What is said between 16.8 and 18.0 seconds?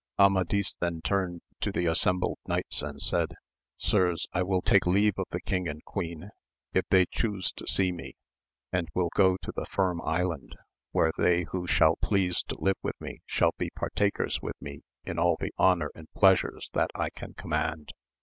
I can command.